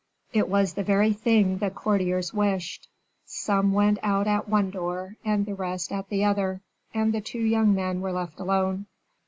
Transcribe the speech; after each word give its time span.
It 0.33 0.49
was 0.49 0.73
the 0.73 0.83
very 0.83 1.13
thing 1.13 1.59
the 1.59 1.69
courtiers 1.69 2.33
wished; 2.33 2.87
some 3.23 3.71
went 3.71 3.99
out 4.01 4.25
at 4.25 4.49
one 4.49 4.71
door, 4.71 5.15
and 5.23 5.45
the 5.45 5.53
rest 5.53 5.91
at 5.91 6.09
the 6.09 6.25
other, 6.25 6.61
and 6.91 7.13
the 7.13 7.21
two 7.21 7.41
young 7.43 7.75
men 7.75 8.01
were 8.01 8.11
left 8.11 8.39
alone. 8.39 8.87